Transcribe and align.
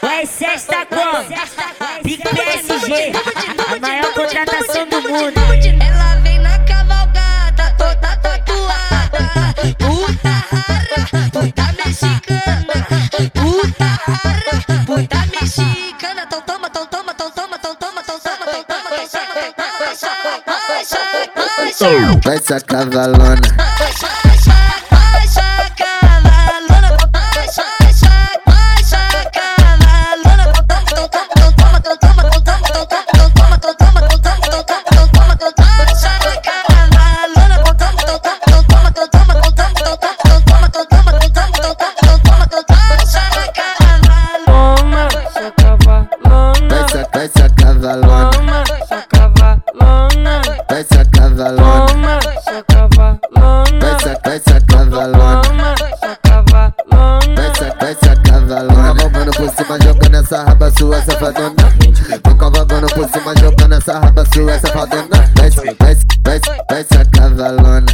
Vai 0.00 0.24
sexta 0.24 0.86
com 0.86 2.02
Big 2.04 2.22
PSG, 2.22 3.12
a 3.66 3.80
maior 3.80 4.12
contratação 4.14 4.86
do 4.88 5.02
mundo. 5.02 5.40
Ela 5.82 6.14
vem 6.22 6.38
na 6.38 6.58
cavalgada, 6.60 7.74
toda 7.76 8.16
tatuada. 8.16 9.18
Puta 9.78 10.28
rara, 10.28 11.00
puta 11.32 11.64
mexicana. 11.84 12.86
Puta 13.34 13.84
rara, 13.84 14.54
puta 14.86 15.18
mexicana. 15.40 16.22
Então 16.26 16.42
toma, 16.42 16.68
então 16.68 16.86
toma, 16.86 17.10
então 17.12 17.30
toma, 17.32 17.56
então 17.56 17.74
toma, 17.74 18.00
então 18.00 18.20
toma, 18.20 18.20
então 18.20 18.20
toma, 18.20 18.40
então 18.40 18.62
toma, 18.64 18.82
então 18.82 19.02
toma, 19.02 19.26
então 19.26 19.26
toma. 19.26 19.54
Vai, 19.56 19.74
vai, 19.74 19.92
vai, 19.98 20.00
vai. 21.82 22.20
Vai 22.22 22.36
essa 22.36 22.60
cavalona, 22.60 23.40
Toma, 23.40 24.29
cavalona, 51.30 52.18
essa 52.36 52.64
cavalona. 52.64 53.20
vai 53.80 53.94
essa, 53.94 54.20
vai 54.24 54.36
essa 54.36 54.60
cavalona, 54.60 55.74
essa 55.92 56.18
cavalona. 56.22 57.34
vai 57.36 57.46
essa, 57.46 57.76
vai 57.80 57.92
essa 57.92 58.16
cavalona. 58.16 58.94
Cavalgando 58.94 59.30
por 59.32 59.50
cima, 59.50 59.78
jogando 59.82 60.16
essa 60.16 60.44
raba 60.44 60.70
sua 60.72 61.02
safadona. 61.02 61.54
Vou 62.24 62.36
cavalgando 62.36 62.86
por 62.88 63.08
cima, 63.08 63.34
jogando 63.38 63.74
essa 63.74 63.98
raba 63.98 64.24
sua 64.34 64.58
safadona. 64.58 65.08
Vai, 65.36 65.50
vai, 65.50 65.96
vai, 66.24 66.40
vai 66.68 66.80
essa 66.80 67.04
cavalona, 67.04 67.86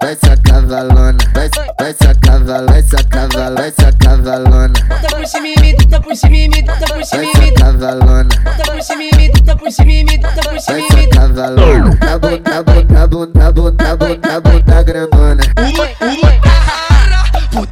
vai 0.00 0.12
essa 0.12 0.36
cavalona, 0.36 1.18
vai, 1.34 1.50
vai 1.78 1.90
essa 1.90 2.14
cavalona, 2.14 2.66
vai 2.66 2.78
essa 2.78 3.04
cavalona, 3.04 3.54
vai 3.54 3.68
essa 3.68 3.92
cavalona, 3.92 4.72
Tá 4.88 5.16
por 5.16 5.26
cima 5.26 5.48
tá 5.90 6.00
por 6.00 6.16
cima 6.16 6.63
puxa 6.86 7.16
puxa 7.18 7.52
cavalona. 7.56 8.28
Puta 8.44 8.72
puxa 8.72 8.96
mimi, 8.96 9.30
puta 9.30 9.56
cavalona. 11.12 11.96
tá 11.96 12.18
bunda, 12.18 12.50
tá 12.50 12.62
bunda, 12.62 12.90
tá 12.94 13.06
bunda, 13.06 13.84
tá 13.84 13.96
bunda, 13.96 14.24
na 14.24 14.40
bunda, 14.40 14.74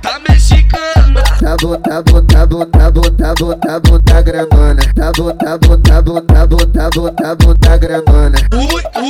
na 0.02 0.18
mexicana. 0.28 1.22
Na 1.40 1.56
bunda, 1.56 1.90
na 1.90 2.02
bunda, 2.02 2.38
na 2.38 2.46
bunda, 2.46 2.78
na 2.78 2.90
bunda, 2.90 3.16
na 3.18 3.34
bunda, 3.34 3.58
na 3.66 3.80
bunda 3.80 4.22
grandona. 4.22 4.82
Na 4.96 5.12
bunda, 5.12 5.44
na 5.44 5.58
bunda, 5.58 5.92
na 5.92 6.02
bunda, 6.02 6.34
na 6.34 6.46
bunda, 6.46 6.82
na 6.82 6.90
bunda, 6.90 7.22
na 7.22 7.34
bunda 7.34 7.78
grandona. 7.78 8.38
Puta. 8.50 9.02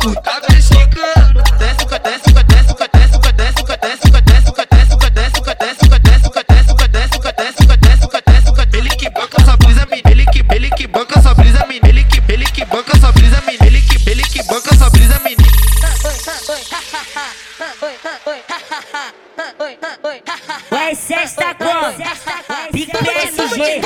Puta 0.00 0.39
sexta 21.10 21.54
com 21.56 22.72
Big 22.72 22.92
PSG, 22.92 23.80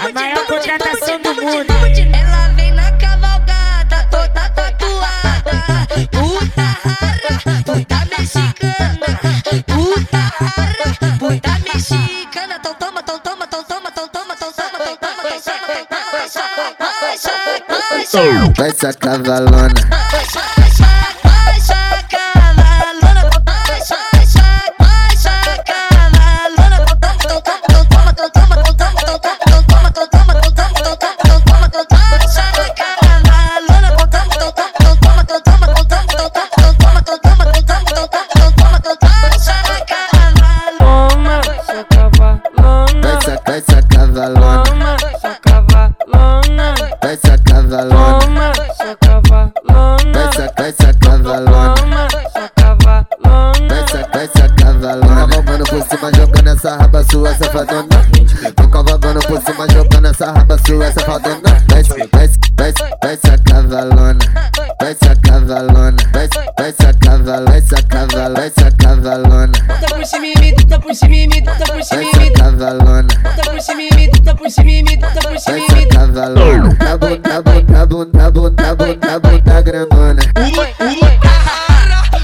a 0.00 0.12
maior 0.12 0.44
contratação 0.44 1.20
do 1.22 1.32
mundo. 1.36 1.72
Ela 2.12 2.48
vem 2.56 2.72
na 2.72 2.90
cavalgada, 2.98 4.08
toda 4.10 4.48
tatuada. 4.50 5.52
Puta 6.10 6.62
rara, 6.82 7.38
puta 7.64 7.98
mexicana. 8.18 9.08
Puta 9.66 10.18
rara, 10.18 11.16
puta 11.16 11.52
mexicana. 11.72 12.56
Então 12.58 12.74
toma, 12.74 13.00
então 13.00 13.18
toma, 13.20 13.44
então 13.44 13.62
toma, 13.62 13.88
então 13.92 14.08
toma, 14.08 14.34
então 14.34 14.52
toma, 14.52 14.74
então 14.74 14.96
toma, 14.98 15.14
então 15.14 15.62
toma, 15.62 16.58
então 17.54 17.70
toma. 18.10 18.52
Vai 18.56 18.70
essa 18.70 18.92
cavalona. 18.94 19.74
Toma, 19.74 20.63
vai 43.46 43.60
se 43.60 43.74
acavalona. 43.74 44.62
Toma, 44.64 44.96
se 45.20 45.26
acavalona. 45.26 46.74
Vai 47.02 47.16
se 47.16 47.30
acavalona. 47.30 48.18
Toma, 48.20 48.52
se 48.76 48.82
acavalona. 48.82 50.12
Vai 50.12 50.32
se, 50.32 50.38
vai. 50.38 50.72
Toma, 51.74 52.08
se 52.32 52.38
acavalona. 52.38 53.14
Vai 53.68 53.84
se, 53.88 53.98
vai 54.12 54.28
se 54.28 54.42
acavalona. 54.42 55.28
Por 55.64 55.82
cima, 55.82 56.10
jogando 56.14 56.48
essa 56.48 56.76
raba 56.76 57.04
sua, 57.04 57.34
safadona. 57.34 57.88
Por 59.26 59.42
cima, 59.42 59.68
jogando 59.72 60.08
essa 60.08 60.32
raba 60.32 60.58
sua, 60.66 60.92
safadona. 60.92 61.40
Vai 61.68 61.84
se, 61.84 62.08
vai 62.12 62.28
se, 62.28 62.38
vai 62.56 62.72
se, 62.72 62.84
vai 63.02 63.16
se 63.16 63.30
acavalona. 63.30 64.18
Vai 64.80 64.94
se 64.94 65.08
acavalona. 65.08 65.96
Vai 66.12 66.28
se, 66.28 66.52
vai 66.58 66.72
se 66.72 66.86
acavalona. 66.86 67.50
Vai 67.50 67.60
se 67.60 67.74
acavalona. 67.74 68.40
Vai 68.40 68.50
se 68.50 68.64
acavalona. 68.64 69.43
cima 74.54 74.70
e 74.70 74.82
me 74.82 74.96
dança 74.96 75.20
por 75.20 75.38
cima 75.38 75.58
e 75.58 75.74
me 75.74 75.86
dança. 75.86 76.06
Cavalona, 76.06 76.76
na 76.78 76.96
bunda, 76.96 77.42
bunda, 77.42 77.86
bunda, 77.86 78.30
bunda, 78.30 78.74
bunda, 78.74 79.18
bunda 79.20 79.62
grandona. 79.62 80.22
Ui, 80.38 80.68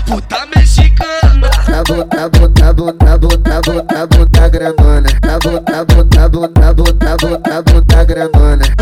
puta 0.06 0.46
mexicana. 0.54 1.50
Na 1.68 1.82
bunda, 1.82 2.06
tá 2.06 2.28
bunda, 2.28 2.74
tá 3.02 3.18
bunda, 3.18 4.30
tá 4.30 4.48
grandona. 4.48 5.08
tá 5.20 5.38
bunda, 5.38 5.84
tá 6.08 6.28
bunda, 6.28 6.48
tá 7.00 7.62
bunda, 7.62 7.84
tá 7.86 8.04
grandona. 8.04 8.79